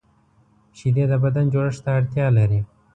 [0.77, 2.59] شیدې د بدن جوړښت ته اړتیا لري